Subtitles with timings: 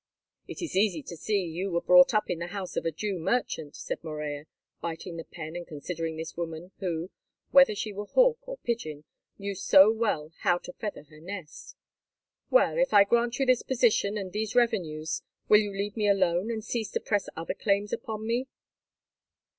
[0.47, 2.91] "It is easy to see that you were brought up in the house of a
[2.91, 4.45] Jew merchant," said Morella,
[4.81, 7.11] biting the pen and considering this woman who,
[7.51, 9.03] whether she were hawk or pigeon,
[9.37, 11.75] knew so well how to feather her nest.
[12.49, 16.49] "Well, if I grant you this position and these revenues, will you leave me alone
[16.49, 18.47] and cease to press other claims upon me?"